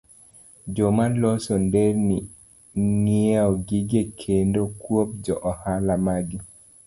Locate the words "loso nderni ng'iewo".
1.21-3.51